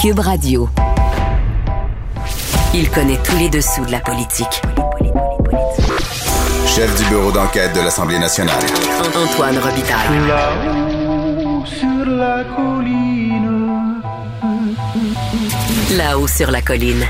[0.00, 0.66] Cube Radio.
[2.72, 4.62] Il connaît tous les dessous de la politique.
[6.66, 8.62] Chef du bureau d'enquête de l'Assemblée nationale.
[9.14, 10.26] Antoine Robitaille.
[10.26, 14.00] Là-haut sur la colline.
[15.98, 17.04] Là-haut sur la colline.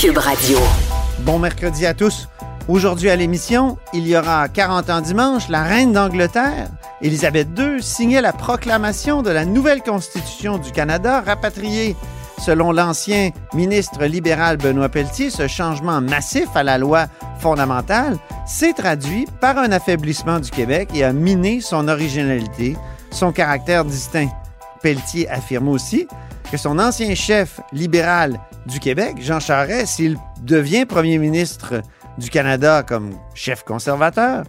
[0.00, 0.58] Cube Radio.
[1.22, 2.28] Bon mercredi à tous.
[2.68, 6.68] Aujourd'hui à l'émission, il y aura 40 ans dimanche, la reine d'Angleterre,
[7.02, 11.96] Élisabeth II, signait la proclamation de la nouvelle constitution du Canada rapatriée.
[12.38, 17.06] Selon l'ancien ministre libéral Benoît Pelletier, ce changement massif à la loi
[17.40, 22.76] fondamentale s'est traduit par un affaiblissement du Québec et a miné son originalité,
[23.10, 24.30] son caractère distinct.
[24.82, 26.06] Pelletier affirme aussi
[26.50, 31.82] que son ancien chef libéral du Québec, Jean Charest, s'il devient premier ministre
[32.18, 34.44] du Canada comme chef conservateur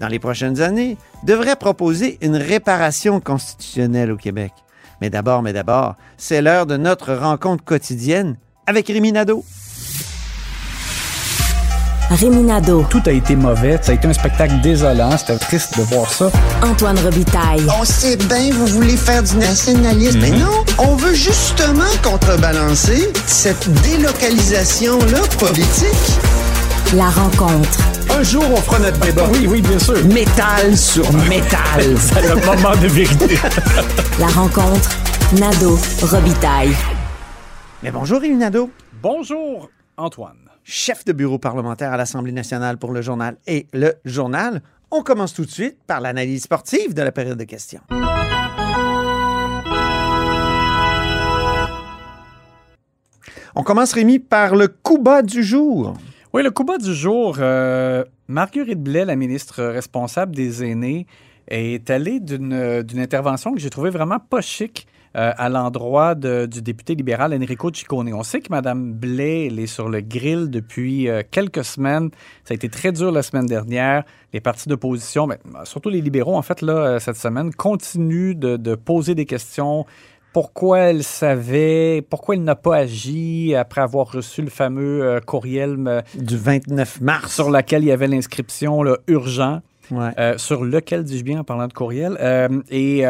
[0.00, 4.52] dans les prochaines années, devrait proposer une réparation constitutionnelle au Québec.
[5.00, 9.44] Mais d'abord, mais d'abord, c'est l'heure de notre rencontre quotidienne avec Rémi Nadeau.
[12.10, 12.84] Réminado.
[12.90, 13.78] Tout a été mauvais.
[13.82, 15.16] Ça a été un spectacle désolant.
[15.16, 16.30] C'était triste de voir ça.
[16.62, 17.66] Antoine Robitaille.
[17.80, 20.20] On sait bien, vous voulez faire du nationalisme.
[20.20, 26.18] Mais non, on veut justement contrebalancer cette délocalisation-là politique.
[26.94, 27.93] La rencontre.
[28.10, 29.28] Un jour, on fera notre débat.
[29.32, 30.04] Oui, oui, bien sûr.
[30.06, 31.82] Métal sur métal.
[31.98, 33.36] C'est le moment de vérité.
[34.18, 34.90] La rencontre.
[35.38, 35.78] Nado.
[36.02, 36.74] Robitaille.
[37.82, 38.70] Mais bonjour Rémi Nadeau,
[39.02, 40.38] Bonjour, Antoine.
[40.62, 44.62] chef de bureau parlementaire à l'Assemblée nationale pour le journal et le journal.
[44.90, 47.80] On commence tout de suite par l'analyse sportive de la période de questions.
[53.56, 55.94] On commence, Rémi, par le coup bas du jour.
[56.34, 61.06] Oui, le coup bas du jour, euh, Marguerite Blais, la ministre responsable des aînés,
[61.46, 66.60] est allée d'une d'une intervention que j'ai trouvée vraiment pas chic euh, à l'endroit du
[66.60, 68.12] député libéral Enrico Ciccone.
[68.12, 72.10] On sait que Mme Blais, elle est sur le grill depuis euh, quelques semaines.
[72.42, 74.02] Ça a été très dur la semaine dernière.
[74.32, 78.56] Les partis d'opposition, mais surtout les libéraux, en fait, là, euh, cette semaine, continuent de,
[78.56, 79.86] de poser des questions
[80.34, 85.76] pourquoi elle savait, pourquoi elle n'a pas agi après avoir reçu le fameux euh, courriel
[85.86, 87.32] euh, Du 29 mars.
[87.34, 90.10] sur lequel il y avait l'inscription urgent, Ouais.
[90.18, 92.18] euh, sur lequel dis-je bien en parlant de courriel,
[92.70, 93.04] et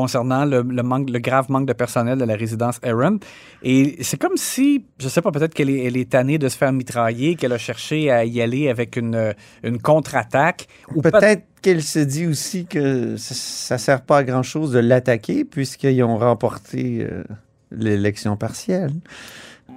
[0.00, 3.18] concernant le, le manque, le grave manque de personnel de la résidence Aaron.
[3.62, 6.56] Et c'est comme si, je sais pas, peut-être qu'elle est, elle est tannée de se
[6.56, 10.66] faire mitrailler, qu'elle a cherché à y aller avec une, une contre-attaque.
[10.94, 14.80] Ou peut- Peut-être qu'elle se dit aussi que ça, ça sert pas à grand-chose de
[14.80, 17.24] l'attaquer puisqu'ils ont remporté euh,
[17.70, 18.92] l'élection partielle.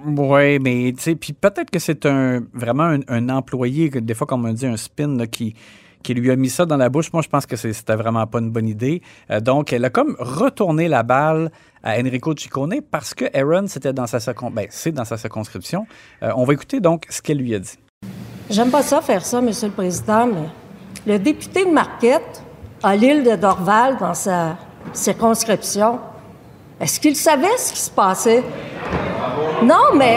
[0.06, 4.26] Oui, mais tu sais, puis peut-être que c'est un vraiment un, un employé, des fois,
[4.26, 5.54] comme on dit, un spin là, qui,
[6.02, 7.12] qui lui a mis ça dans la bouche.
[7.12, 9.02] Moi, je pense que c'était vraiment pas une bonne idée.
[9.30, 11.50] Euh, donc, elle a comme retourné la balle
[11.82, 15.86] à Enrico Ciccone parce que Aaron, c'était dans sa circon- ben, c'est dans sa circonscription.
[16.22, 17.78] Euh, on va écouter donc ce qu'elle lui a dit.
[18.50, 20.48] J'aime pas ça faire ça, Monsieur le Président, mais
[21.14, 22.42] le député de Marquette
[22.82, 24.56] a l'île de Dorval dans sa
[24.92, 25.98] circonscription.
[26.80, 28.42] Est-ce qu'il savait ce qui se passait?
[29.62, 30.16] Non, mais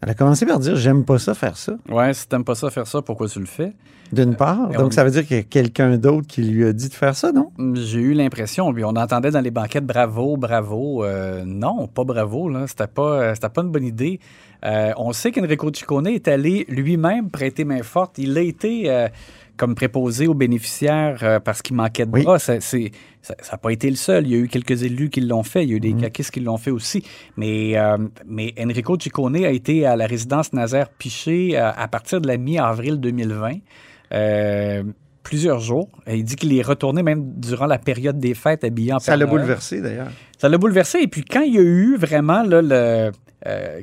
[0.00, 1.74] Elle a commencé par dire j'aime pas ça faire ça.
[1.88, 3.72] Ouais, si t'aimes pas ça, faire ça, pourquoi tu le fais?
[4.12, 6.64] D'une part, et donc on- ça veut dire qu'il y a quelqu'un d'autre qui lui
[6.64, 7.50] a dit de faire ça, non?
[7.74, 11.04] J'ai eu l'impression, on entendait dans les banquettes bravo, bravo.
[11.04, 12.66] Euh, non, pas bravo, là.
[12.66, 14.18] C'était pas, euh, c'était pas une bonne idée.
[14.64, 18.16] Euh, on sait qu'Enrico Ciccone est allé lui-même prêter main forte.
[18.18, 19.08] Il a été euh,
[19.58, 22.22] comme préposé aux bénéficiaires euh, parce qu'il manquait de Oui.
[22.22, 22.38] bras.
[22.38, 24.26] Ça n'a pas été le seul.
[24.26, 25.64] Il y a eu quelques élus qui l'ont fait.
[25.64, 26.00] Il y a eu des Mhm.
[26.00, 27.02] caquistes qui l'ont fait aussi.
[27.36, 32.20] Mais, euh, mais Enrico Ciccone a été à la résidence Nazaire Piché euh, à partir
[32.22, 33.56] de la mi-avril 2020.
[34.12, 34.82] Euh,
[35.22, 35.90] plusieurs jours.
[36.10, 39.26] Il dit qu'il est retourné même durant la période des fêtes habillé en Ça l'a
[39.26, 40.08] bouleversé d'ailleurs.
[40.38, 41.00] Ça l'a bouleversé.
[41.02, 43.10] Et puis quand il y a eu vraiment là, le,
[43.46, 43.80] euh,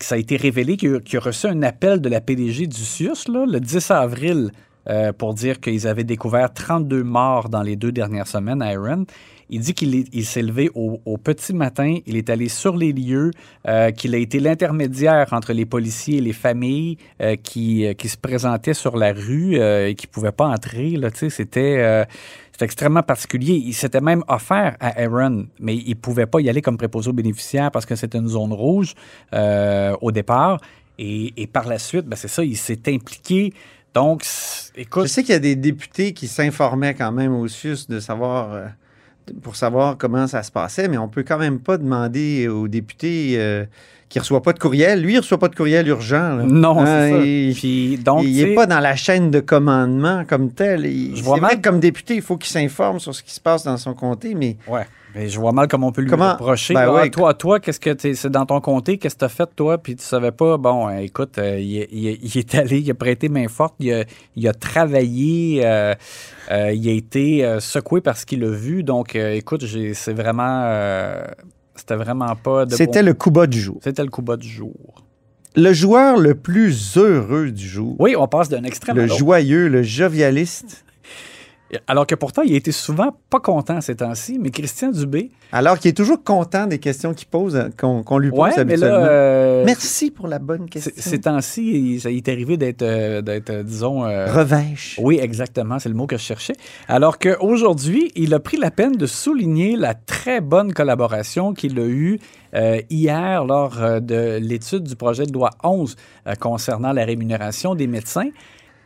[0.00, 3.46] ça a été révélé qu'il a, reçu un appel de la PDG du CIUS là,
[3.48, 4.50] le 10 avril
[4.88, 9.04] euh, pour dire qu'ils avaient découvert 32 morts dans les deux dernières semaines à Iron.
[9.48, 12.92] Il dit qu'il est- il s'est levé au, petit matin, il est allé sur les
[12.92, 13.30] lieux,
[13.68, 18.74] euh, qu'il a été l'intermédiaire entre les policiers et les familles euh, qui, se présentaient
[18.74, 20.96] sur la rue et qui ne pouvaient pas entrer.
[21.28, 22.06] C'était
[22.60, 23.54] extrêmement particulier.
[23.54, 27.10] Il s'était même offert à Aaron, mais il ne pouvait pas y aller comme préposé
[27.10, 28.94] aux bénéficiaires parce que c'était une zone rouge
[29.32, 30.60] au départ.
[30.98, 33.52] Et, et par la suite, ben c'est ça, il s'est impliqué.
[33.94, 34.24] Donc,
[34.74, 38.00] écoute, Je sais qu'il y a des députés qui s'informaient quand même au CIUS de
[38.00, 38.66] savoir, euh,
[39.42, 43.34] pour savoir comment ça se passait, mais on peut quand même pas demander aux députés
[43.36, 43.66] euh,
[44.12, 45.00] qui reçoit pas de courriel.
[45.02, 46.36] Lui, il reçoit pas de courriel urgent.
[46.36, 46.44] là.
[46.44, 47.24] Non, Hein, c'est ça.
[47.24, 50.84] Il, Puis, donc, il tu est sais, pas dans la chaîne de commandement comme tel.
[50.86, 53.32] Il- Je vois vrai mal- que comme député, il faut qu'il s'informe sur ce qui
[53.32, 54.86] se passe dans son comté, mais Ouais.
[55.14, 56.72] Mais je vois mal comment on peut lui Comment- reprocher.
[56.72, 59.28] Ben Ah, toi, toi, qu'est-ce que t'es- c'est dans ton comté, qu'est-ce que tu as
[59.28, 60.56] fait, toi, puis tu savais pas.
[60.56, 63.46] Bon, euh, écoute, euh, il, est- il est- il est allé, il a prêté main
[63.48, 64.04] forte, il a,
[64.36, 65.94] il a travaillé, euh,
[66.50, 68.84] il a été secoué par ce qu'il a vu.
[68.84, 70.64] Donc, écoute, c'est vraiment.
[71.82, 72.74] C'était vraiment pas de.
[72.76, 73.78] c'était bon- le coup bas du jour.
[73.82, 74.72] C'était le coup bas du jour.
[75.56, 77.96] Le joueur le plus heureux du jour.
[77.98, 80.84] Oui, on passe d'un extrême à le joyeux, le jovialiste.
[81.86, 85.30] Alors que pourtant, il a été souvent pas content ces temps-ci, mais Christian Dubé.
[85.52, 88.60] Alors qu'il est toujours content des questions qu'il pose, euh, qu'on lui pose Ouais, mais
[88.74, 88.98] habituellement.
[88.98, 89.08] là.
[89.08, 90.92] euh, Merci pour la bonne question.
[90.96, 91.62] Ces temps-ci,
[91.94, 93.22] il- ça est arrivé d'être, euh,
[93.62, 94.04] disons.
[94.04, 94.98] euh, Revêche.
[95.02, 96.54] Oui, exactement, c'est le mot que je cherchais.
[96.88, 101.86] Alors qu'aujourd'hui, il a pris la peine de souligner la très bonne collaboration qu'il a
[101.86, 102.18] eue
[102.90, 105.96] hier lors de l'étude du projet de loi 11
[106.26, 108.28] euh, concernant la rémunération des médecins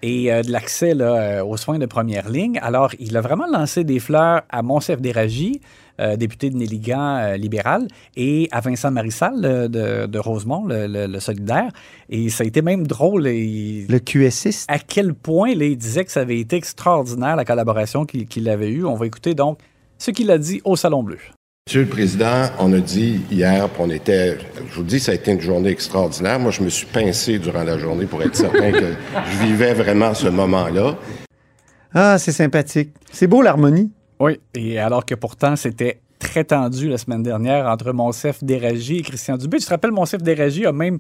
[0.03, 2.59] et euh, de l'accès là, euh, aux soins de première ligne.
[2.63, 5.61] Alors, il a vraiment lancé des fleurs à Monsef Déragi,
[6.01, 11.07] euh, député de Néligan euh, libéral, et à Vincent Marissal de, de Rosemont, le, le-
[11.07, 11.71] le solidaire.
[12.11, 13.27] Et ça a été même drôle.
[13.27, 14.67] et- Le QSiste.
[14.71, 18.49] à quel point là, il disait que ça avait été extraordinaire, la collaboration qu'il qu'il
[18.49, 18.85] avait eue.
[18.85, 19.59] On va écouter donc
[19.99, 21.19] ce qu'il a dit au Salon Bleu.
[21.69, 24.39] Monsieur le Président, on a dit hier, puis on était,
[24.71, 26.39] je vous dis, ça a été une journée extraordinaire.
[26.39, 28.93] Moi, je me suis pincé durant la journée pour être certain que
[29.33, 30.97] je vivais vraiment ce moment-là.
[31.93, 32.91] Ah, c'est sympathique.
[33.11, 33.91] C'est beau l'harmonie.
[34.21, 39.03] Oui, et alors que pourtant, c'était très tendu la semaine dernière entre Monsef Déragi et
[39.03, 39.59] Christian Dubé.
[39.59, 40.99] Tu te rappelles, Monsef Déragi a même,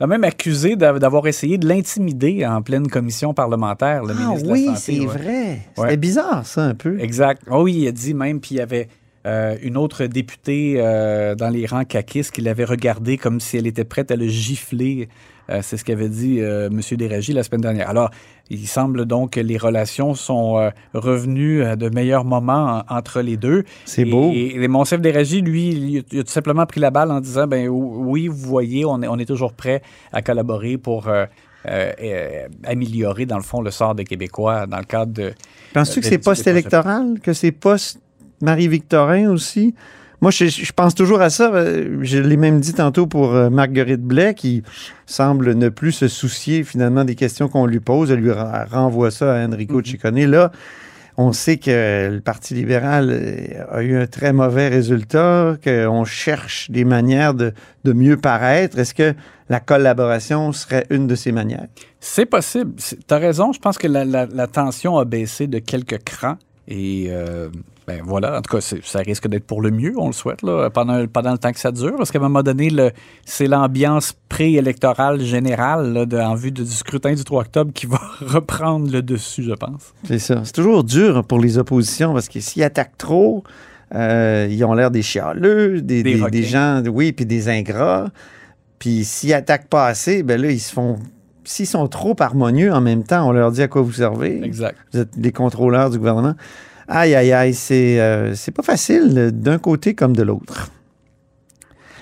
[0.00, 4.46] a même accusé d'av- d'avoir essayé de l'intimider en pleine commission parlementaire, le Ah ministre
[4.48, 4.80] de oui, la Santé.
[4.94, 5.06] c'est ouais.
[5.06, 5.58] vrai.
[5.76, 5.96] C'était Ouais.
[5.98, 6.98] bizarre, ça, un peu.
[6.98, 7.42] Exact.
[7.50, 8.88] Oh oui, il a dit même, puis il y avait
[9.28, 13.66] euh, une autre députée euh, dans les rangs caquistes qui l'avait regardé comme si elle
[13.66, 15.08] était prête à le gifler.
[15.50, 16.80] Euh, c'est ce qu'avait dit M.
[16.92, 17.88] Déragi la semaine dernière.
[17.88, 18.10] Alors,
[18.50, 23.36] il semble donc que les relations sont revenues à de meilleurs moments en- entre les
[23.36, 23.64] deux.
[23.84, 24.30] C'est beau.
[24.34, 27.46] Et, et Monsef Déragi, lui, il, il a tout simplement pris la balle en disant,
[27.46, 29.80] ben oui, vous voyez, on est, on est toujours prêt
[30.12, 31.24] à collaborer pour euh,
[31.66, 35.32] euh, euh, améliorer, dans le fond, le sort des Québécois dans le cadre de...
[35.74, 37.52] Penses-tu euh, que c'est post-électoral, que c'est
[38.38, 39.74] post-Marie-Victorin aussi?
[40.20, 41.52] Moi, je, je pense toujours à ça.
[41.54, 44.62] euh, Je l'ai même dit tantôt pour euh, Marguerite Blais, qui
[45.06, 48.10] semble ne plus se soucier finalement des questions qu'on lui pose.
[48.10, 50.24] Elle lui renvoie ça à Enrico Ciccone.
[50.24, 50.50] Là,
[51.16, 56.68] on sait que le Parti libéral euh, a eu un très mauvais résultat, qu'on cherche
[56.70, 57.52] des manières de,
[57.84, 58.76] de mieux paraître.
[58.80, 59.14] Est-ce que
[59.48, 61.66] la collaboration serait une de ces manières?
[62.00, 62.72] C'est possible.
[62.76, 63.52] Tu as raison.
[63.52, 66.38] Je pense que la, la- la tension a baissé de quelques crans.
[66.66, 67.48] Et euh,
[67.88, 70.68] ben voilà, en tout cas, ça risque d'être pour le mieux, on le souhaite, là,
[70.68, 71.96] pendant, pendant le temps que ça dure.
[71.96, 72.68] Parce qu'à un moment donné,
[73.24, 77.98] c'est l'ambiance préélectorale générale là, de- en vue du scrutin du 3 octobre qui va
[78.20, 79.94] reprendre le dessus, je pense.
[80.04, 80.42] C'est ça.
[80.44, 83.42] C'est toujours dur pour les oppositions parce que s'ils attaquent trop,
[83.94, 88.08] euh, ils ont l'air des chialeux, des, Des des- gens, oui, puis des ingrats.
[88.78, 90.98] Puis s'ils attaquent pas assez, ben là, ils se font.
[91.44, 94.44] S'ils sont trop harmonieux en même temps, on leur dit à quoi vous servez.
[94.44, 94.76] Exact.
[94.92, 96.34] Vous êtes des contrôleurs du gouvernement.
[96.88, 100.70] Aïe, aïe, aïe, c'est euh, c'est pas facile euh, d'un côté comme de l'autre.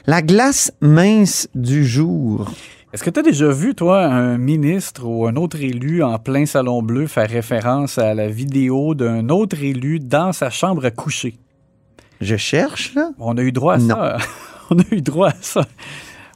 [0.07, 2.51] La glace mince du jour.
[2.93, 6.47] Est-ce que tu as déjà vu, toi, un ministre ou un autre élu en plein
[6.47, 11.35] salon bleu faire référence à la vidéo d'un autre élu dans sa chambre à coucher?
[12.21, 13.11] Je cherche, là.
[13.19, 13.89] On a eu droit à Non.
[13.97, 14.17] ça.
[14.71, 15.63] On a eu droit à ça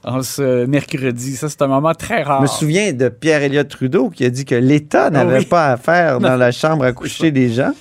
[0.04, 1.36] en ce mercredi.
[1.36, 2.38] Ça, c'est un moment très rare.
[2.38, 5.44] Je me souviens de Pierre-Éliott Trudeau qui a dit que l'État n'avait Ah oui.
[5.46, 6.36] pas à faire dans Non.
[6.36, 7.72] la chambre à coucher des gens.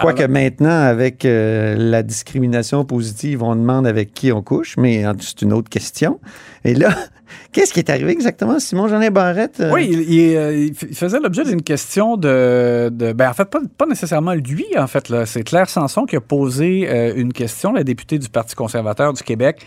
[0.00, 5.12] Quoique maintenant, avec euh, la discrimination positive, on demande avec qui on couche, mais euh,
[5.20, 6.20] c'est une autre question.
[6.64, 6.90] Et là,
[7.52, 9.60] qu'est-ce qui est arrivé exactement, Simon Jeanin Barrette?
[9.60, 13.44] euh, Oui, il, il, euh, il faisait l'objet d'une question de, de- Ben, en fait,
[13.44, 15.08] pas, pas nécessairement lui, en fait.
[15.10, 15.26] là.
[15.26, 19.22] C'est Claire Sanson qui a posé euh, une question, la députée du Parti conservateur du
[19.22, 19.60] Québec,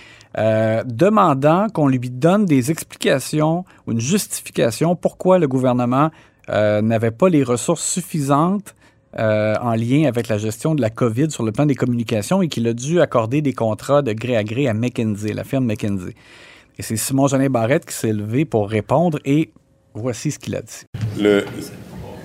[0.86, 6.10] demandant qu'on lui donne des explications ou une justification pourquoi le gouvernement
[6.50, 8.74] n'avait pas les ressources suffisantes
[9.20, 12.48] euh, en lien avec la gestion de la COVID sur le plan des communications et
[12.48, 16.16] qu'il a dû accorder des contrats de gré à gré à McKinsey, la firme McKinsey.
[16.80, 19.52] Et c'est Simon Jeanin Barrette qui s'est levé pour répondre et
[19.94, 20.86] voici ce qu'il a dit.
[21.20, 21.46] Le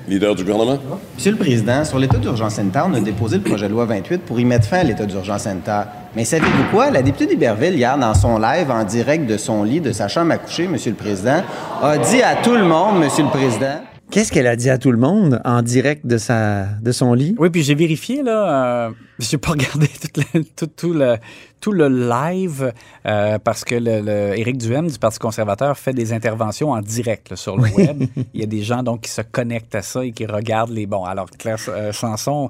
[0.08, 0.78] leader du gouvernement?
[1.14, 4.22] Monsieur le Président, sur l'état d'urgence sanitaire, on a déposé le projet de loi 28
[4.22, 5.88] pour y mettre fin à l'état d'urgence sanitaire.
[6.16, 6.90] Mais savez-vous quoi?
[6.90, 10.32] La députée d'Iberville, hier, dans son live en direct de son lit, de sa chambre
[10.32, 11.42] à coucher, Monsieur le Président,
[11.82, 14.90] a dit à tout le monde, Monsieur le Président, Qu'est-ce qu'elle a dit à tout
[14.90, 17.34] le monde en direct de, sa, de son lit?
[17.38, 18.86] Oui, puis j'ai vérifié, là.
[18.86, 21.16] Euh, j'ai pas regardé tout, le, tout, tout, le,
[21.60, 22.72] tout le live
[23.04, 27.28] euh, parce que le, le, Éric Duhem du Parti conservateur fait des interventions en direct
[27.28, 28.04] là, sur le web.
[28.32, 30.86] Il y a des gens donc qui se connectent à ça et qui regardent les.
[30.86, 32.48] Bon, alors Claire euh, Sanson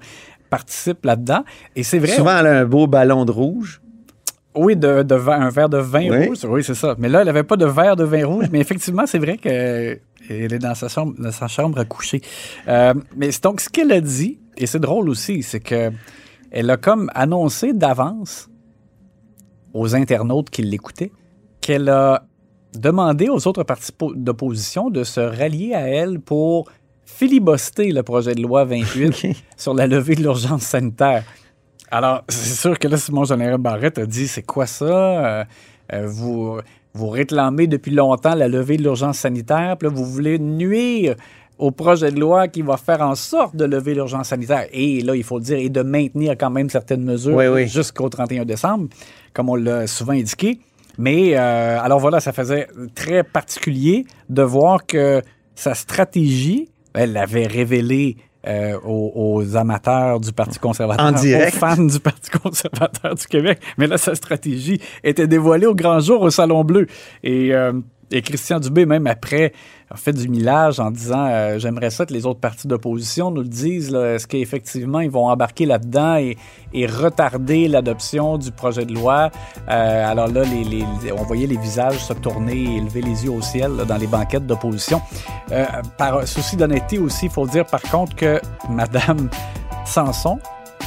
[0.50, 1.44] participe là-dedans.
[1.74, 2.14] Et c'est vrai.
[2.14, 3.80] Souvent, elle a un beau ballon de rouge.
[4.58, 6.26] Oui, de, de vin, un verre de vin oui.
[6.26, 6.44] rouge.
[6.44, 6.94] Oui, c'est ça.
[6.98, 8.46] Mais là, elle n'avait pas de verre de vin rouge.
[8.50, 12.20] mais effectivement, c'est vrai qu'elle est dans sa chambre, dans sa chambre à coucher.
[12.66, 15.90] Euh, mais donc, ce qu'elle a dit, et c'est drôle aussi, c'est que
[16.50, 18.48] elle a comme annoncé d'avance
[19.74, 21.12] aux internautes qui l'écoutaient
[21.60, 22.24] qu'elle a
[22.74, 26.70] demandé aux autres partis d'opposition de se rallier à elle pour
[27.04, 29.36] filibuster le projet de loi 28 okay.
[29.56, 31.24] sur la levée de l'urgence sanitaire.
[31.90, 34.84] Alors, c'est sûr que là, Simon Jean Barrette a dit c'est quoi ça?
[34.86, 35.44] Euh,
[35.92, 36.58] euh, vous,
[36.94, 41.14] vous réclamez depuis longtemps la levée de l'urgence sanitaire, puis là, vous voulez nuire
[41.58, 44.66] au projet de loi qui va faire en sorte de lever l'urgence sanitaire.
[44.72, 47.66] Et là, il faut le dire, et de maintenir quand même certaines mesures oui, oui.
[47.66, 48.88] jusqu'au 31 décembre,
[49.32, 50.60] comme on l'a souvent indiqué.
[50.98, 55.22] Mais euh, alors voilà, ça faisait très particulier de voir que
[55.54, 58.16] sa stratégie, elle l'avait révélée
[58.46, 61.56] euh, aux, aux, amateurs du Parti conservateur, en direct.
[61.56, 63.60] aux fans du Parti conservateur du Québec.
[63.78, 66.86] Mais là, sa stratégie était dévoilée au grand jour au Salon Bleu.
[67.24, 67.72] Et, euh,
[68.10, 69.52] et Christian Dubé, même après,
[69.90, 73.42] a fait du millage en disant euh, J'aimerais ça que les autres partis d'opposition nous
[73.42, 73.94] le disent.
[73.94, 76.36] Est-ce qu'effectivement, ils vont embarquer là-dedans et,
[76.72, 79.30] et, retarder l'adoption du projet de loi?
[79.68, 80.42] Euh, Alors là,
[81.16, 84.46] on voyait les visages se tourner et lever les yeux au ciel dans les banquettes
[84.46, 85.00] d'opposition.
[85.52, 85.64] Euh,
[85.96, 89.28] par souci d'honnêteté aussi, il faut dire par contre que Madame
[89.84, 90.38] Sanson,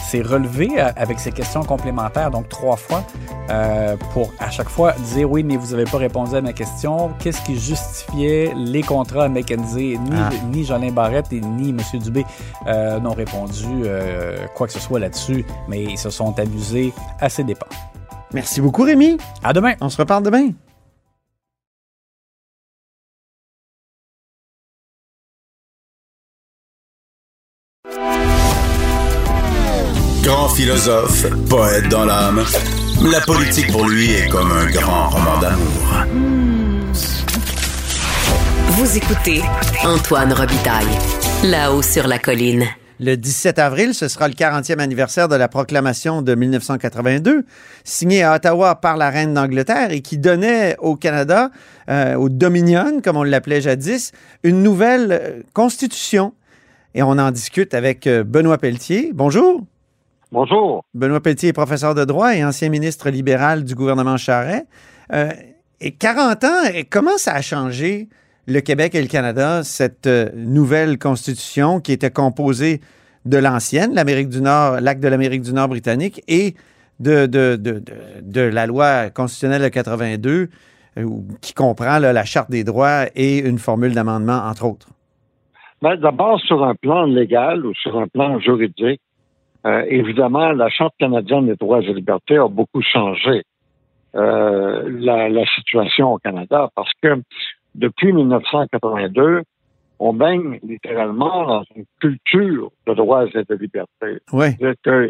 [0.02, 3.04] s'est relevé avec ses questions complémentaires, donc trois fois,
[3.50, 7.12] euh, pour à chaque fois dire oui, mais vous n'avez pas répondu à ma question.
[7.20, 9.98] Qu'est-ce qui justifiait les contrats à McKenzie?
[9.98, 10.30] Ni, ah.
[10.52, 11.80] ni Jolin Barrette et ni M.
[12.00, 12.26] Dubé
[12.68, 17.30] euh, n'ont répondu euh, quoi que ce soit là-dessus, mais ils se sont amusés à
[17.30, 17.68] ses dépens.
[18.34, 19.18] Merci beaucoup, Rémi.
[19.44, 19.74] À demain.
[19.82, 20.52] On se reparle demain.
[30.32, 32.42] Grand philosophe, poète dans l'âme,
[33.04, 36.06] la politique pour lui est comme un grand roman d'amour.
[38.70, 39.42] Vous écoutez
[39.84, 40.88] Antoine Robitaille,
[41.44, 42.64] là-haut sur la colline.
[43.02, 47.44] Le 17 avril, ce sera le 40e anniversaire de la proclamation de 1982,
[47.84, 51.52] signée à Ottawa par la reine d'Angleterre et qui donnait au Canada,
[51.90, 56.34] euh, au Dominion, comme on l'appelait jadis, une nouvelle constitution.
[56.96, 59.12] Et on en discute avec euh, Benoît Pelletier.
[59.14, 59.62] Bonjour.
[60.32, 60.86] Bonjour.
[60.94, 64.66] Benoît Pelletier est professeur de droit et ancien ministre libéral du gouvernement Charest.
[65.12, 65.30] Euh,
[65.82, 68.08] et 40 ans, comment ça a changé
[68.48, 72.80] le Québec et le Canada, cette euh, nouvelle constitution qui était composée
[73.26, 76.56] de l'ancienne, l'Amérique du Nord, l'acte de l'Amérique du Nord britannique et
[77.02, 80.50] de, de, de, de, de la loi constitutionnelle de 82
[80.98, 81.10] euh,
[81.42, 84.88] qui comprend là, la Charte des droits et une formule d'amendement, entre autres?
[85.82, 89.02] Ben, D'abord, sur un plan légal ou sur un plan juridique,
[89.66, 93.44] euh, évidemment, la Charte canadienne des droits et libertés a beaucoup changé
[94.16, 97.22] euh, la, la, situation au Canada parce que
[97.76, 99.44] depuis 1982,
[100.00, 104.22] on baigne littéralement dans une culture de droits et de libertés.
[104.34, 104.48] Oui.
[104.60, 105.10] Il y a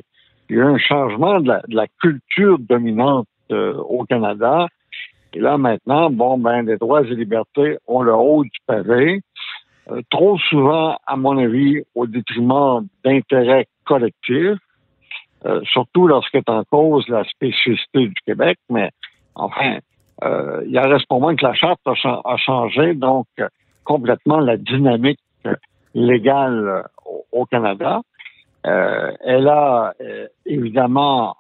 [0.49, 4.67] eu un changement de la, de la culture dominante euh, au Canada.
[5.33, 9.21] Et là, maintenant, bon, ben, les droits et libertés ont le haut du pavé.
[9.89, 14.59] Euh, trop souvent, à mon avis, au détriment d'intérêts collectifs,
[15.45, 18.91] euh, surtout lorsqu'est en cause la spécificité du Québec, mais
[19.33, 19.79] enfin,
[20.23, 23.25] euh, il en reste pour moi que la charte a, changé donc
[23.83, 25.19] complètement la dynamique
[25.95, 28.01] légale au, au Canada.
[28.67, 29.95] Euh, elle a
[30.45, 31.35] évidemment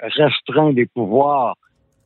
[0.00, 1.56] restreint les pouvoirs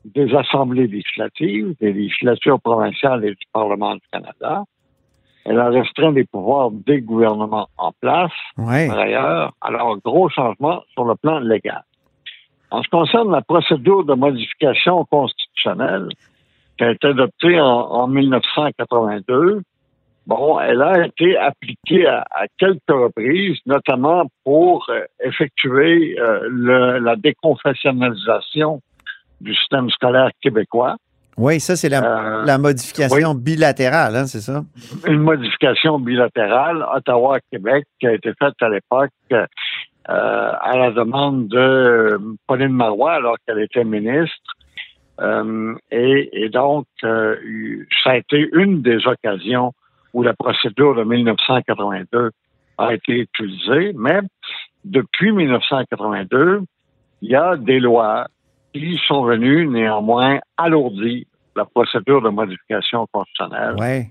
[0.03, 4.63] des assemblées législatives, des législatures provinciales et du Parlement du Canada.
[5.45, 8.87] Elle a restreint les pouvoirs des gouvernements en place, ouais.
[8.87, 9.53] par ailleurs.
[9.61, 11.83] Alors, gros changement sur le plan légal.
[12.71, 16.09] En ce qui concerne la procédure de modification constitutionnelle
[16.77, 19.61] qui a été adoptée en, en 1982,
[20.27, 26.99] bon, elle a été appliquée à, à quelques reprises, notamment pour euh, effectuer euh, le,
[26.99, 28.81] la déconfessionnalisation
[29.41, 30.95] du système scolaire québécois.
[31.39, 33.41] Oui, ça, c'est la, euh, la, modification oui.
[33.41, 34.61] bilatérale, hein, c'est ça?
[35.07, 39.45] Une modification bilatérale, Ottawa-Québec, qui a été faite à l'époque euh,
[40.05, 44.35] à la demande de Pauline Marois, alors qu'elle était ministre.
[45.21, 49.71] Euh, et, et, donc, ça a été une des occasions
[50.13, 52.31] où la procédure de 1982
[52.77, 54.19] a été utilisée, mais
[54.83, 56.63] depuis 1982,
[57.21, 58.27] il y a des lois
[58.73, 63.75] qui sont venues néanmoins alourdir la procédure de modification constitutionnelle.
[63.77, 64.09] Ouais.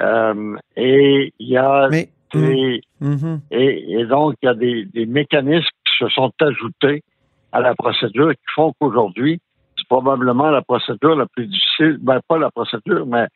[0.00, 2.08] Euh, et il y a Mais.
[2.34, 3.40] des, Mhm.
[3.50, 7.02] et, et donc il y a des, des mécanismes qui se sont ajoutés
[7.52, 9.40] à la procédure qui font qu'aujourd'hui,
[9.76, 13.26] c'est probablement la procédure la plus difficile, ben pas la procédure, mais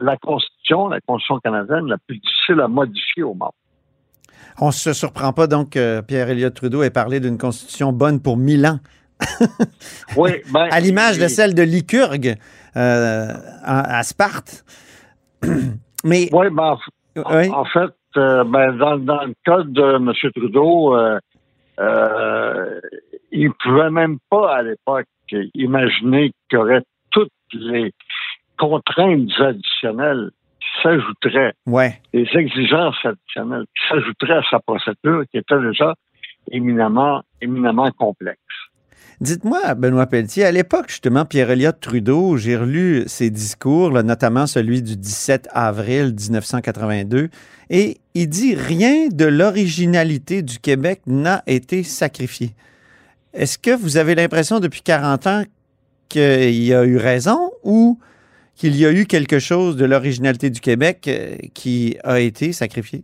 [0.00, 3.50] la Constitution, la Constitution canadienne, la plus difficile à modifier au monde.
[4.60, 8.20] On ne se surprend pas donc que Pierre Elliott Trudeau ait parlé d'une constitution bonne
[8.22, 8.78] pour mille ans.
[10.16, 14.64] Oui, ben, à l'image de celle de Lycurgue euh, à, à Sparte.
[16.04, 16.76] Mais Oui, ben,
[17.16, 17.50] en, Oui.
[17.50, 20.12] en fait, euh, ben, dans, dans le cas de M.
[20.34, 21.18] Trudeau, euh,
[21.80, 22.80] euh,
[23.32, 25.06] il ne pouvait même pas à l'époque
[25.54, 27.92] imaginer qu'il y aurait toutes les
[28.56, 30.30] contraintes additionnelles
[30.60, 32.00] qui s'ajouteraient, ouais.
[32.12, 35.94] les exigences additionnelles qui s'ajouteraient à sa procédure qui était déjà
[36.50, 38.38] éminemment, éminemment complexe.
[39.20, 44.82] Dites-moi, Benoît Pelletier, à l'époque, justement, Pierre Elliott Trudeau, j'ai relu ses discours, notamment celui
[44.82, 47.30] du 17 avril 1982,
[47.70, 52.50] et il dit rien de l'originalité du Québec n'a été sacrifié.
[53.32, 55.42] Est-ce que vous avez l'impression depuis 40 ans
[56.10, 57.98] qu'il y a eu raison ou
[58.54, 63.02] qu'il y a eu quelque chose de l'originalité du Québec euh, qui a été sacrifié?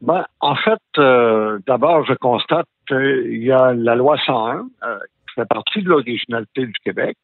[0.00, 5.34] Ben, en fait, euh, d'abord, je constate qu'il y a la loi 101 euh, qui
[5.34, 7.16] fait partie de l'originalité du Québec,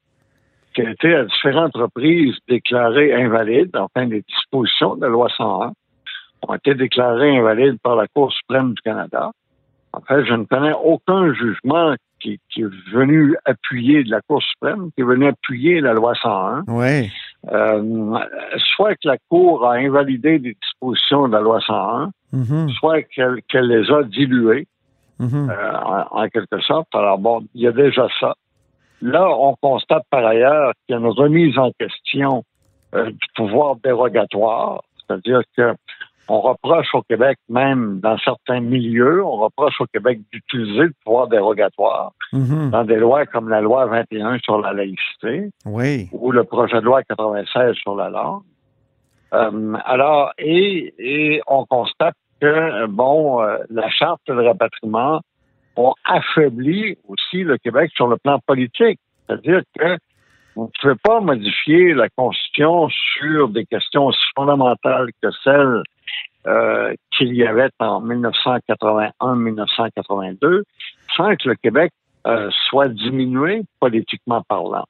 [0.74, 5.72] qui a été à différentes reprises déclarée invalide, enfin les dispositions de la loi 101
[6.48, 9.30] ont été déclarées invalides par la Cour suprême du Canada.
[9.92, 14.42] En fait, je ne connais aucun jugement qui, qui est venu appuyer de la Cour
[14.42, 16.64] suprême, qui est venu appuyer la loi 101.
[16.68, 17.10] Oui.
[17.50, 18.18] Euh,
[18.76, 23.42] soit que la Cour a invalidé des dispositions de la loi 101, Mhm, soit qu'elle
[23.48, 24.66] qu'elle les a diluées,
[25.20, 25.50] mhm.
[25.50, 26.88] euh, en, en quelque sorte.
[26.94, 28.34] Alors bon, il y a déjà ça.
[29.02, 32.44] Là, on constate par ailleurs qu'il y a une remise en question
[32.94, 35.74] euh, du pouvoir dérogatoire, c'est-à-dire que
[36.32, 41.26] on reproche au Québec, même dans certains milieux, on reproche au Québec d'utiliser le pouvoir
[41.28, 42.70] dérogatoire Mhm.
[42.70, 46.08] dans des lois comme la loi 21 sur la laïcité Oui.
[46.12, 48.42] ou le projet de loi 96 sur la langue.
[49.32, 55.20] Euh, alors, et, et on constate que, euh, bon, euh, la charte de rapatriement
[55.76, 58.98] ont affaibli aussi le Québec sur le plan politique.
[59.26, 59.98] C'est-à-dire que
[60.56, 65.84] vous ne pouvez pas modifier la Constitution sur des questions aussi fondamentales que celles
[66.46, 70.62] euh, qu'il y avait en 1981-1982
[71.16, 71.92] sans que le Québec
[72.68, 74.84] soit diminué politiquement parlant.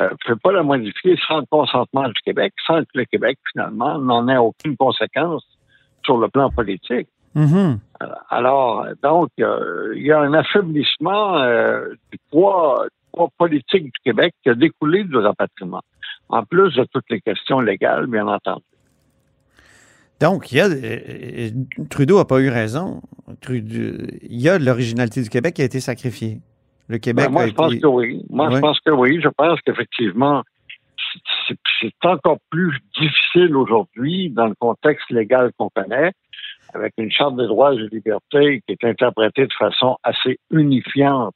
[0.00, 3.04] Euh, vous ne pouvez pas la modifier sans le consentement du Québec, sans que le
[3.04, 5.44] Québec, finalement, n'en ait aucune conséquence
[6.10, 7.08] sur le plan politique.
[7.34, 7.78] Mhm.
[8.02, 13.84] Euh, Alors, donc, euh, il y a un affaiblissement euh, du poids, du poids politique
[13.84, 15.82] du Québec qui a découlé du rapatriement,
[16.28, 18.64] en plus de toutes les questions légales, bien entendu.
[20.20, 21.50] Donc, il y a, euh,
[21.88, 23.00] Trudeau n'a pas eu raison.
[23.40, 26.40] Trudeau- il y a l'originalité du Québec qui a été sacrifiée.
[26.88, 28.22] Le Québec Ben, moi, a je pense que oui.
[28.28, 29.20] Moi, je pense que oui.
[29.22, 30.42] Je pense qu'effectivement,
[31.46, 36.12] c'est- encore plus difficile aujourd'hui dans le contexte légal qu'on connaît,
[36.72, 41.34] avec une charte des droits et libertés qui est interprétée de façon assez unifiante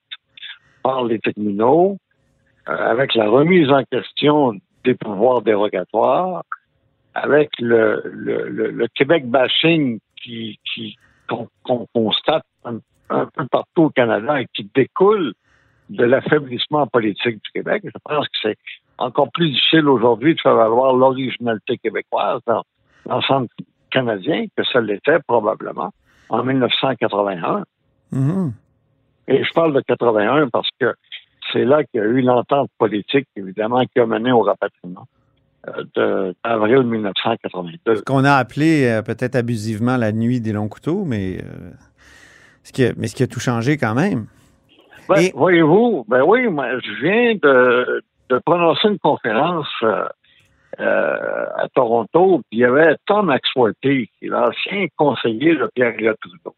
[0.83, 1.99] par les tribunaux,
[2.69, 6.45] euh, avec la remise en question des pouvoirs dérogatoires,
[7.15, 10.59] avec le, Québec bashing qui,
[11.29, 12.79] qu'on constate un,
[13.11, 15.35] un peu partout au Canada et qui découle
[15.91, 17.83] de l'affaiblissement politique du Québec.
[17.85, 18.59] Je pense que c'est
[18.99, 22.63] encore plus difficile aujourd'hui de faire valoir l'originalité québécoise dans
[23.09, 23.49] l'ensemble
[23.91, 25.93] canadien que ça l'était probablement
[26.29, 27.65] en 1981.
[28.13, 28.53] Mhm.
[29.29, 30.95] Et je parle de 81 parce que
[31.53, 35.07] c'est là qu'il y a eu l'entente politique, évidemment, qui a mené au rapatriement
[35.69, 37.97] euh, d'avril 1982.
[37.97, 41.71] Ce qu'on a appelé euh, peut-être abusivement la nuit des longs couteaux, mais, euh,
[42.63, 44.27] ce qui a, mais ce qui a tout changé quand même.
[45.09, 50.07] Ben, Et- Voyez-vous, ben oui, moi, je viens de, de prononcer une conférence euh,
[50.81, 56.19] euh, à Toronto, puis il y avait Tom Axworthy, qui est l'ancien conseiller de Pierre-Éliott
[56.21, 56.57] Trudeau,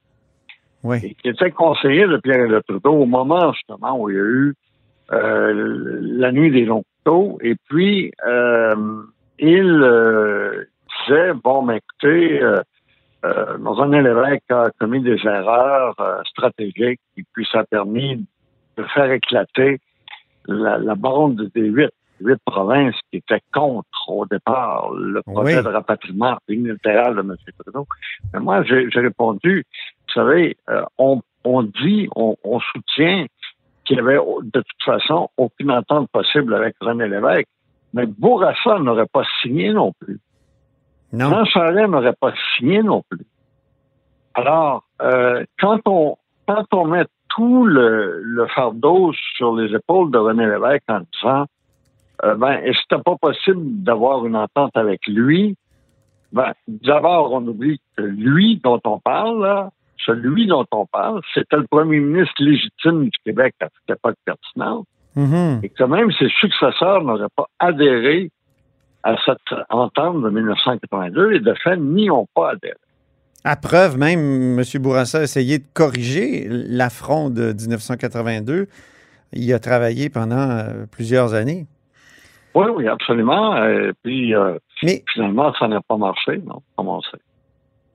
[0.83, 0.99] Oui.
[1.03, 4.55] et qui était conseiller de Pierre-Éliott Trudeau au moment justement où il y a eu
[5.13, 8.13] euh, la nuit des longs couteaux, et puis
[9.39, 10.67] il
[11.09, 17.61] disait, bon, ben écoutez, euh, Maison Lévesque a commis des erreurs stratégiques, et puis ça
[17.61, 18.25] a permis
[18.77, 19.79] de faire éclater
[20.49, 25.63] la, la bande des huit huit provinces qui étaient contre au départ le projet Oui.
[25.63, 27.37] de rapatriement unilatéral de M.
[27.59, 27.87] Trudeau.
[28.33, 29.65] Mais moi, j'ai répondu,
[30.09, 33.27] vous savez, euh, on, on dit, on, on soutient
[33.85, 37.49] qu'il y avait de toute façon aucune entente possible avec René Lévesque,
[37.93, 40.19] mais Bourassa n'aurait pas signé non plus.
[41.13, 41.29] Non.
[41.31, 43.27] Jean Charest n'aurait pas signé non plus.
[44.35, 50.19] Alors, euh, quand on quand on met tout le, le fardeau sur les épaules de
[50.19, 51.47] René Lévesque en disant
[52.25, 55.57] euh, ben, c'était pas possible d'avoir une entente avec lui,
[56.33, 61.57] ben, d'abord, on oublie que lui dont on parle, là, celui dont on parle, c'était
[61.57, 65.61] le premier ministre légitime du Québec à cette époque pertinente Mhm.
[65.63, 68.31] et que même ses successeurs n'auraient pas adhéré
[69.03, 72.77] à cette entente de 1982 et de fait n'y ont pas adhéré.
[73.47, 74.65] À preuve, même, M.
[74.83, 78.67] Bourassa a essayé de corriger l'affront de 1982.
[79.33, 81.67] Il a travaillé pendant euh, plusieurs années.
[82.57, 83.57] Oui, oui, absolument.
[83.65, 86.61] Et puis, euh, Mais- finalement, ça n'a pas marché, non.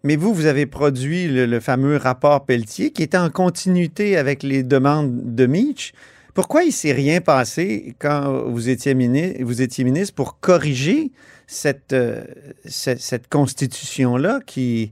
[0.04, 4.44] Mais vous, vous avez produit le, le fameux rapport Pelletier qui était en continuité avec
[4.44, 5.92] les demandes de Mitch.
[6.34, 11.12] Pourquoi il ne s'est rien passé quand vous étiez, mini- vous étiez ministre pour corriger
[11.46, 12.24] cette, euh,
[12.66, 14.92] cette, cette constitution-là qui,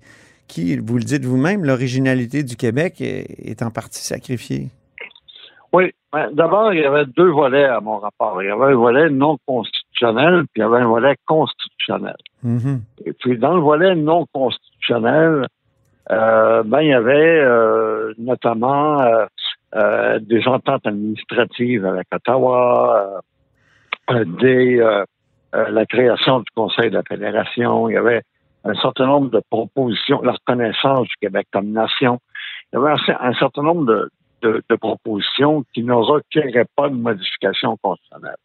[0.50, 4.68] qui, vous le dites vous-même, l'originalité du Québec est, est en partie sacrifiée?
[5.72, 8.42] Oui, ben, d'abord, il y avait deux volets à mon rapport.
[8.42, 12.16] Il y avait un volet non constitutionnel, puis il y avait un volet constitutionnel.
[12.44, 12.82] Mhm.
[13.06, 15.48] Et puis, dans le volet non constitutionnel,
[16.12, 19.00] euh, ben, il y avait euh, notamment
[19.76, 23.22] euh, des ententes administratives avec Ottawa,
[24.42, 24.78] des,
[25.54, 27.90] la création du Conseil de la Fédération.
[27.90, 28.24] Il y avait
[28.66, 32.20] un certain nombre de propositions, la reconnaissance du Québec comme nation.
[32.72, 36.96] Il y avait un, certain nombre de, de, de propositions qui ne requéraient pas de
[36.96, 38.36] modification constitutionnelle.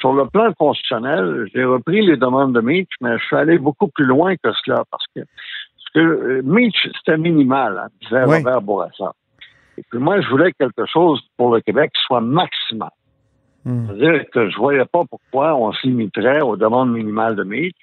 [0.00, 3.88] Sur le plan constitutionnel, j'ai repris les demandes de Mitch, mais je suis allé beaucoup
[3.88, 8.38] plus loin que cela parce que, parce que euh, Mitch, c'était minimal, hein, disait Oui.
[8.38, 9.12] Robert Bourassa.
[9.78, 12.90] Et puis moi, je voulais quelque chose pour le Québec qui soit maximal.
[13.64, 13.86] Mhm.
[13.86, 17.76] C'est-à-dire que je voyais pas pourquoi on se limiterait aux demandes minimales de Mitch.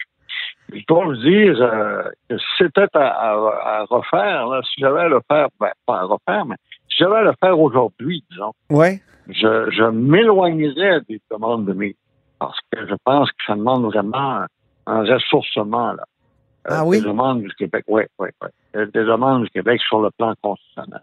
[0.72, 5.02] Je dois vous dire euh, que si c'était à, à- à refaire, là, si j'avais
[5.02, 6.56] à le faire, ben, pas à refaire, mais
[6.90, 9.00] si j'avais à le faire aujourd'hui, disons, Oui.
[9.28, 11.98] je, je m'éloignerais des demandes de Mitch.
[12.40, 14.46] Parce que je pense que ça demande vraiment
[14.88, 16.04] un ressourcement, là.
[16.70, 17.00] Euh, Ah oui?
[17.02, 18.50] Des demandes du Québec, oui, oui, oui.
[18.76, 21.02] Euh, Des demandes du Québec sur le plan constitutionnel.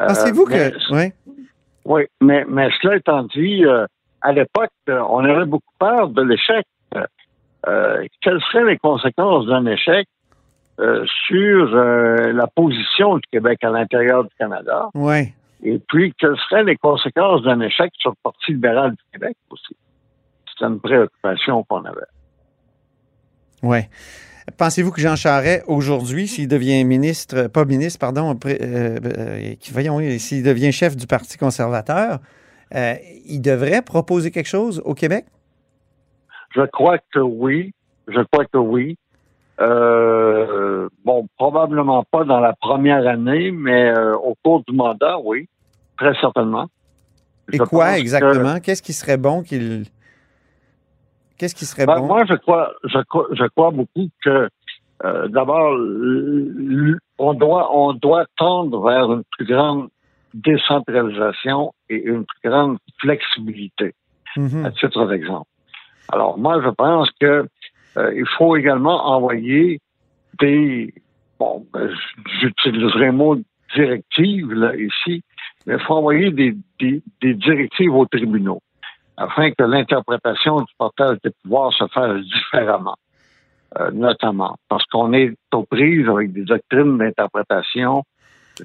[0.00, 0.92] Euh, Pensez-vous que.
[0.94, 1.12] Oui.
[1.84, 3.86] oui, mais, mais cela étant dit, euh,
[4.20, 6.66] à l'époque, on avait beaucoup peur de l'échec.
[7.66, 10.06] Euh, quelles seraient les conséquences d'un échec
[10.78, 14.88] euh, sur euh, la position du Québec à l'intérieur du Canada?
[14.94, 15.32] Oui.
[15.62, 19.76] Et puis, quelles seraient les conséquences d'un échec sur le Parti libéral du Québec aussi?
[20.50, 22.00] C'était une préoccupation qu'on avait.
[23.62, 23.78] Oui.
[24.56, 30.42] Pensez-vous que Jean Charest, aujourd'hui, s'il devient ministre, pas ministre, pardon, euh, euh, voyons, s'il
[30.42, 32.20] devient chef du Parti conservateur,
[32.74, 32.94] euh,
[33.26, 35.26] il devrait proposer quelque chose au Québec?
[36.56, 37.72] Je crois que oui.
[38.08, 38.96] Je crois que oui.
[39.60, 45.48] Euh, bon, probablement pas dans la première année, mais euh, au cours du mandat, oui,
[45.96, 46.68] très certainement.
[47.52, 48.60] Et Je quoi exactement?
[48.60, 49.84] Qu'est-ce qui serait bon qu'il.
[51.38, 52.06] Qu'est-ce qui serait Ben, bon?
[52.06, 54.48] Moi, je crois, je crois, je crois beaucoup que
[55.04, 55.78] euh, d'abord,
[57.18, 59.88] on doit, on doit tendre vers une plus grande
[60.34, 63.94] décentralisation et une plus grande flexibilité.
[64.36, 64.66] Mhm.
[64.66, 65.48] à titre d'exemple.
[66.12, 67.48] Alors moi, je pense que
[67.96, 69.80] euh, il faut également envoyer
[70.40, 70.92] des
[71.38, 71.90] bon, ben,
[72.40, 73.36] j'utiliserai le mot
[73.74, 75.22] directive là ici,
[75.66, 78.60] mais il faut envoyer des, des, des directives aux tribunaux
[79.16, 82.96] afin que l'interprétation du partage des pouvoirs se fasse différemment,
[83.78, 88.02] euh, notamment parce qu'on est aux prises avec des doctrines d'interprétation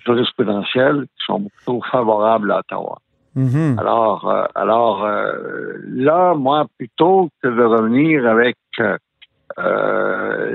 [0.06, 2.98] jurisprudentielles qui sont plutôt favorables à Ottawa.
[3.36, 3.78] Mhm.
[3.80, 8.98] Alors, euh, alors euh, là, moi, plutôt que de revenir avec euh,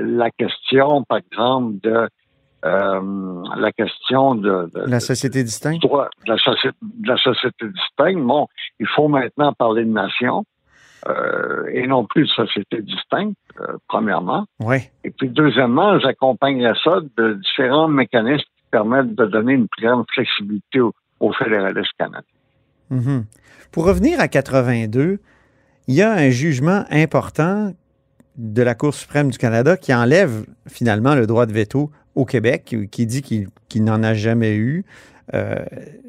[0.05, 2.07] la question, par exemple, de
[2.63, 5.83] la question de, de- La société distincte?
[5.83, 5.89] de
[6.27, 8.47] la, société, de la société distincte, bon,
[8.79, 10.43] il faut maintenant parler de nation
[11.71, 13.37] et non plus de société distincte,
[13.87, 14.45] premièrement.
[14.59, 14.77] Oui.
[15.05, 20.05] Et puis, deuxièmement, j'accompagnerais ça de différents mécanismes qui permettent de donner une plus grande
[20.13, 21.93] flexibilité aux, aux fédéralistes
[22.89, 23.25] Mhm.
[23.71, 25.19] Pour revenir à 82,
[25.87, 27.73] il y a un jugement important
[28.37, 32.75] de la Cour suprême du Canada qui enlève finalement le droit de veto au Québec,
[32.91, 34.85] qui, dit qu'il n'en a jamais eu.
[35.33, 35.55] Euh,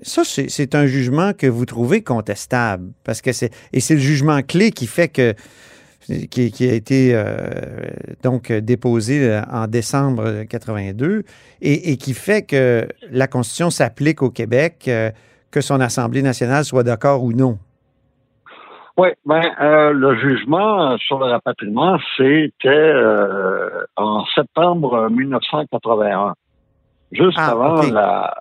[0.02, 4.42] ça, c'est un jugement que vous trouvez contestable, parce que c'est et c'est le jugement
[4.42, 5.34] clé qui fait que
[6.30, 7.50] qui, a été euh,
[8.22, 11.24] donc déposé euh, en décembre 82
[11.60, 14.88] et, qui fait que la Constitution s'applique au Québec,
[15.50, 17.58] que son Assemblée nationale soit d'accord ou non?
[18.96, 26.34] Oui, ben euh, le jugement sur le rapatriement, c'était euh, en septembre 1981.
[27.12, 28.34] Juste Ah, avant la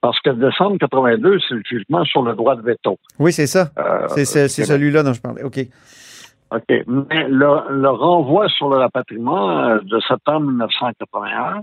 [0.00, 2.98] parce que décembre 82, c'est le jugement sur le droit de veto.
[3.18, 3.68] Oui, c'est ça.
[3.78, 5.42] Euh, C'est celui-là dont je parlais.
[5.42, 5.60] OK.
[6.50, 6.84] OK.
[6.86, 11.62] Mais le, le renvoi sur le rapatriement euh, de septembre 1981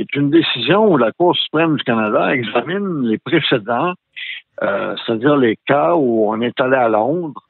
[0.00, 3.94] est une décision où la Cour suprême du Canada examine les précédents,
[4.62, 7.42] euh, c'est-à-dire les cas où on est allé à Londres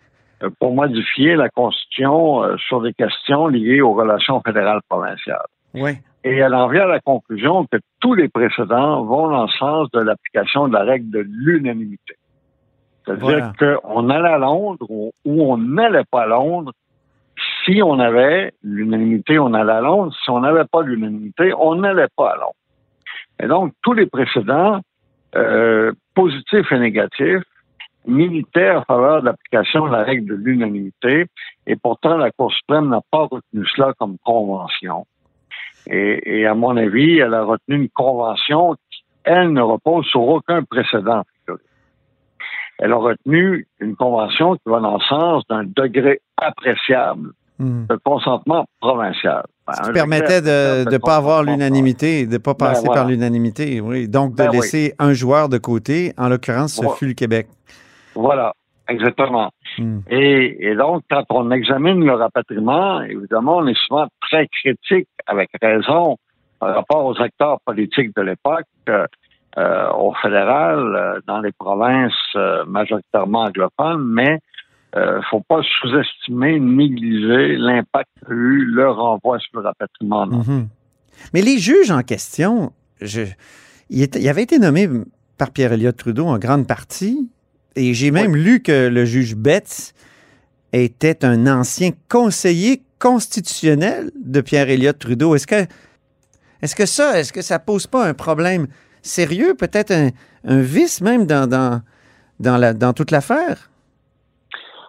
[0.42, 5.46] euh, pour modifier la Constitution euh, sur des questions liées aux relations fédérales provinciales.
[5.74, 5.92] Oui.
[6.24, 9.90] Et elle en vient à la conclusion que tous les précédents vont dans le sens
[9.92, 12.14] de l'application de la règle de l'unanimité.
[13.04, 16.72] C'est-à-dire qu'on allait à Londres ou, ou on n'allait pas à Londres.
[17.68, 20.14] Si on avait l'unanimité, on allait à Londres.
[20.24, 22.54] Si on n'avait pas l'unanimité, on n'allait pas à Londres.
[23.42, 24.80] Et donc, tous les précédents,
[25.36, 27.42] euh, positifs et négatifs,
[28.06, 31.26] militaient en faveur de l'application de la règle de l'unanimité.
[31.66, 35.06] Et pourtant, la Cour suprême n'a pas retenu cela comme convention.
[35.90, 40.62] Et à mon avis, elle a retenu une convention qui, elle, ne repose sur aucun
[40.62, 41.22] précédent.
[42.78, 47.86] Elle a retenu une convention qui va dans le sens d'un degré appréciable Mhm.
[47.88, 49.42] de consentement provincial.
[49.66, 53.00] Ben, Ce qui permettait de ne pas avoir l'unanimité, de ne pas Ben, passer voilà.
[53.02, 54.08] par l'unanimité, oui.
[54.08, 54.56] Donc, de Ben, oui.
[54.56, 56.96] laisser un joueur de côté, en l'occurrence, ce Voilà.
[56.96, 57.48] fut le Québec.
[58.14, 58.52] Voilà,
[58.88, 59.50] exactement.
[59.78, 59.98] Hmm.
[60.08, 65.50] Et, et donc, quand on examine le rapatriement, évidemment, on est souvent très critique, avec
[65.60, 66.16] raison,
[66.60, 69.06] par rapport aux acteurs politiques de l'époque, euh,
[69.58, 74.38] euh, au fédéral, euh, dans les provinces euh, majoritairement anglophones, mais
[74.96, 80.26] euh, faut pas sous-estimer, négliger l'impact qu'a eu le renvoi sur le rapatriement.
[80.26, 80.68] Mhm.
[81.34, 83.22] Mais les juges en question, je,
[83.90, 84.88] il, était- il avait été nommé
[85.36, 87.28] par Pierre Elliott Trudeau en grande partie,
[87.76, 89.94] et j'ai même lu que le juge Betts
[90.72, 95.34] était un ancien conseiller constitutionnel de Pierre Elliott Trudeau.
[95.34, 95.66] Est-ce que,
[96.62, 98.66] est-ce que ça, est-ce que ça pose pas un problème
[99.02, 100.10] sérieux, peut-être un,
[100.44, 101.82] un vice même dans, dans,
[102.40, 103.70] dans, la, dans toute l'affaire?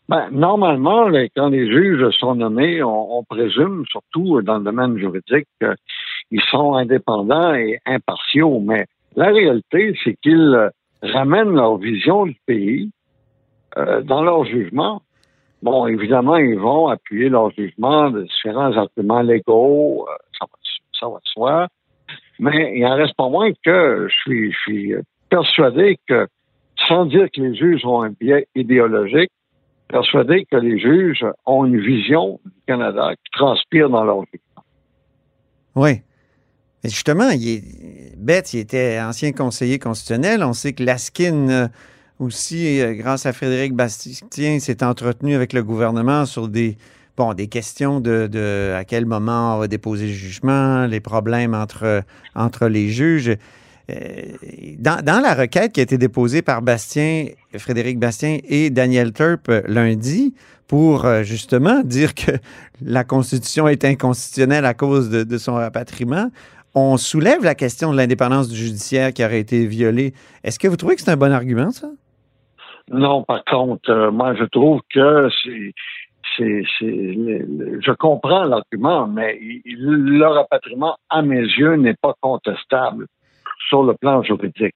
[0.10, 5.48] Ben, normalement, quand les juges sont nommés, on, on présume, surtout dans le domaine juridique,
[5.60, 8.60] qu'ils sont indépendants et impartiaux.
[8.60, 10.72] Mais la réalité, c'est qu'ils
[11.04, 12.90] ramènent leur vision du pays
[13.78, 15.04] euh, dans leur jugement.
[15.62, 20.58] Bon, évidemment, ils vont appuyer leur jugement de différents arguments légaux, euh, ça, va,
[21.00, 21.68] ça va de soi.
[22.40, 24.96] Mais il en reste pas moins que je suis, je suis
[25.30, 26.28] persuadé que,
[26.88, 29.30] sans dire que les juges ont un biais idéologique,
[29.90, 34.40] persuadé que les juges ont une vision du Canada qui transpire dans leur vie.
[35.76, 36.02] Oui.
[36.84, 40.44] Justement, il est, il était ancien conseiller constitutionnel.
[40.44, 41.68] On sait que Laskin euh,
[42.20, 46.78] aussi, euh, grâce à Frédéric Bastien, s'est entretenu avec le gouvernement sur des,
[47.36, 52.04] des questions de, de à quel moment on va déposer le jugement, les problèmes entre,
[52.34, 53.36] entre les juges.
[53.90, 57.26] Euh, Dans, la requête qui a été déposée par Bastien,
[57.58, 60.34] Frédéric Bastien et Daniel Turp euh, lundi,
[60.68, 62.32] pour euh, justement dire que
[62.84, 66.30] la Constitution est inconstitutionnelle à cause de, son rapatriement,
[66.76, 70.14] on soulève la question de l'indépendance du judiciaire qui aurait été violée.
[70.44, 71.88] Est-ce que vous trouvez que c'est un bon argument, ça?
[72.92, 75.74] Non, par contre, moi, je trouve que c'est.
[76.40, 83.08] je comprends l'argument, mais le rapatriement, à mes yeux, n'est pas contestable
[83.68, 84.76] sur le plan juridique.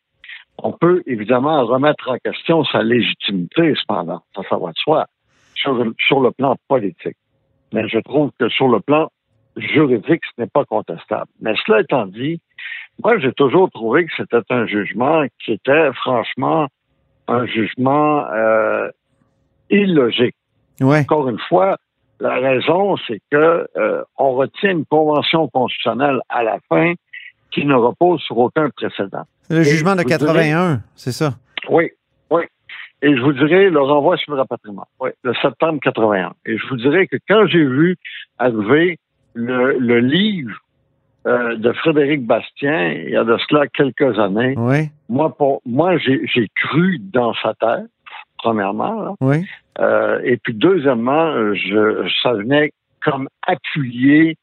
[0.57, 5.05] On peut évidemment remettre en question sa légitimité, cependant, ça, ça va de soi,
[5.55, 7.17] sur, sur le plan politique.
[7.71, 9.09] Mais je trouve que sur le plan
[9.55, 11.29] juridique, ce n'est pas contestable.
[11.41, 12.39] Mais cela étant dit,
[13.03, 16.67] moi, j'ai toujours trouvé que c'était un jugement qui était franchement
[17.27, 18.89] un jugement euh,
[19.69, 20.35] illogique.
[20.81, 20.99] Ouais.
[21.01, 21.77] Encore une fois,
[22.19, 26.93] la raison, c'est que euh, on retient une convention constitutionnelle à la fin
[27.53, 29.23] qui ne repose sur aucun précédent.
[29.49, 31.35] Le Et jugement de je vous dirais- 81, c'est ça?
[31.69, 31.89] Oui,
[32.29, 32.43] oui.
[33.01, 36.33] Et je vous dirais le renvoi sur le rapatriement, oui, le septembre 81.
[36.45, 37.97] Et je vous dirais que quand j'ai vu
[38.39, 38.97] arriver
[39.33, 40.57] le, le livre
[41.27, 45.97] euh, de Frédéric Bastien, il y a de cela quelques années, Oui, moi, pour moi,
[45.97, 47.87] j'ai j'ai cru dans sa tête,
[48.37, 49.01] premièrement.
[49.03, 49.11] là.
[49.21, 49.45] oui.
[49.79, 52.71] Euh, et puis deuxièmement, je, ça venait
[53.03, 54.37] comme appuyer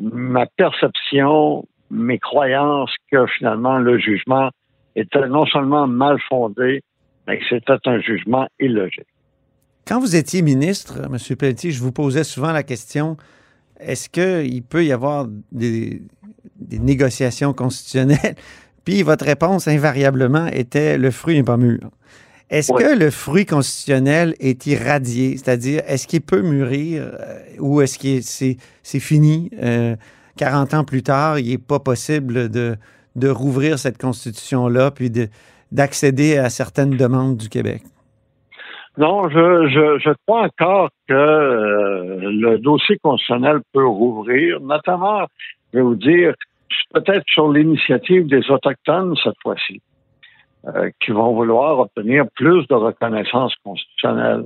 [0.00, 4.50] ma perception, mes croyances que finalement le jugement
[4.96, 6.82] était non seulement mal fondé,
[7.26, 9.06] mais que c'était un jugement illogique.
[9.86, 11.36] Quand vous étiez ministre, M.
[11.36, 13.16] Pelletier, je vous posais souvent la question
[13.78, 16.02] est-ce qu'il peut y avoir des,
[16.56, 18.36] des négociations constitutionnelles?
[18.84, 21.78] Puis votre réponse invariablement était le fruit n'est pas mûr.
[22.50, 25.38] Est-ce que le fruit constitutionnel est irradié?
[25.38, 29.50] C'est-à-dire, est-ce qu'il peut mûrir euh, ou est-ce que c'est, c'est fini?
[30.36, 32.76] 40 ans plus tard, il n'est pas possible de,
[33.16, 35.28] de rouvrir cette constitution-là puis de,
[35.70, 37.82] d'accéder à certaines demandes du Québec?
[38.98, 45.26] Non, je, je, je crois encore que euh, le dossier constitutionnel peut rouvrir, notamment,
[45.72, 46.34] je vais vous dire,
[46.92, 49.80] peut-être sur l'initiative des Autochtones cette fois-ci,
[50.66, 54.44] euh, qui vont vouloir obtenir plus de reconnaissance constitutionnelle.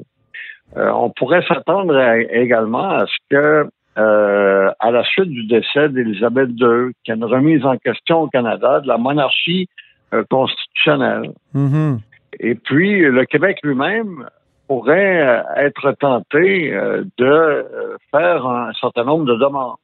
[0.77, 1.99] Euh, on pourrait s'attendre
[2.31, 3.69] également à ce que,
[3.99, 8.23] euh, à la suite du décès d'Élisabeth II, qu'il y ait une remise en question
[8.23, 9.69] au Canada de la monarchie
[10.13, 11.33] euh, constitutionnelle.
[11.55, 11.99] Mm-hmm.
[12.41, 14.29] Et puis, le Québec lui-même
[14.69, 17.67] pourrait euh, être tenté euh, de
[18.11, 19.77] faire un certain nombre de demandes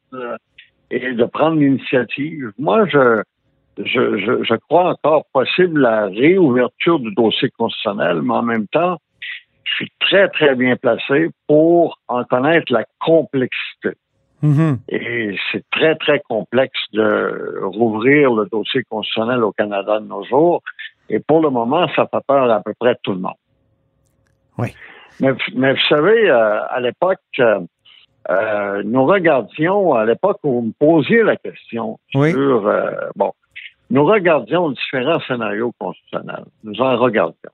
[0.91, 2.53] et de prendre l'initiative.
[2.59, 3.23] Moi, je,
[3.79, 8.99] je, je, je, crois encore possible la réouverture du dossier constitutionnel, mais en même temps,
[9.65, 13.97] je suis très, très bien placé pour en connaître la complexité.
[14.43, 14.79] Mm-hmm.
[14.89, 20.63] Et c'est très, très complexe de rouvrir le dossier constitutionnel au Canada de nos jours.
[21.09, 23.35] Et pour le moment, ça fait peur à peu près tout le monde.
[24.59, 24.75] Oui.
[25.21, 27.61] Mais, mais vous savez, euh, à l'époque, euh,
[28.31, 32.33] euh, nous regardions, à l'époque où vous me posiez la question Oui.
[32.33, 33.33] sur, euh, bon,
[33.91, 36.45] nous regardions différents scénarios constitutionnels.
[36.65, 37.51] Nous en regardions.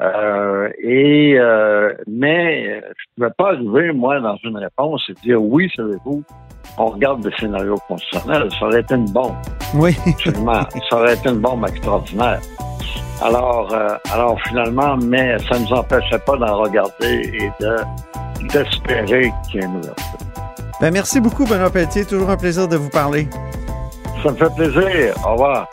[0.00, 2.82] Euh, et euh, mais je ne
[3.16, 6.22] pouvais pas arriver, moi, dans une réponse et dire oui, savez-vous,
[6.78, 8.48] on regarde des scénarios constitutionnels.
[8.58, 9.34] Ça aurait été une bombe.
[9.74, 9.96] Oui.
[10.06, 10.62] Absolument.
[10.90, 12.40] ça aurait été une bombe extraordinaire.
[13.22, 17.76] Alors, euh, alors finalement, mais ça ne nous empêchait pas d'en regarder et de
[18.52, 20.18] d'espérer qu'il y ait une ouverture.
[20.80, 22.04] Ben, merci beaucoup, Benoît Pelletier.
[22.04, 23.28] Toujours un plaisir de vous parler.
[24.22, 25.14] Ça me fait plaisir.
[25.24, 25.68] Au revoir.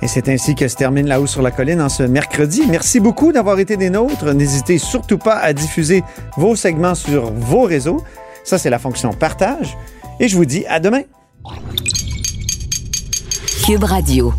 [0.00, 2.62] Et c'est ainsi que se termine La Haut sur la Colline en ce mercredi.
[2.68, 4.32] Merci beaucoup d'avoir été des nôtres.
[4.32, 6.04] N'hésitez surtout pas à diffuser
[6.36, 8.02] vos segments sur vos réseaux.
[8.44, 9.76] Ça, c'est la fonction partage.
[10.20, 11.02] Et je vous dis à demain.
[13.64, 14.32] Cube Radio.